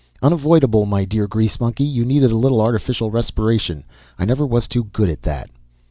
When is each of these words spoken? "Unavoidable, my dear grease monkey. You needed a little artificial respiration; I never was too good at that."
"Unavoidable, 0.23 0.87
my 0.87 1.05
dear 1.05 1.27
grease 1.27 1.59
monkey. 1.59 1.83
You 1.83 2.03
needed 2.03 2.31
a 2.31 2.35
little 2.35 2.59
artificial 2.59 3.11
respiration; 3.11 3.83
I 4.17 4.25
never 4.25 4.47
was 4.47 4.67
too 4.67 4.85
good 4.85 5.09
at 5.09 5.21
that." 5.21 5.51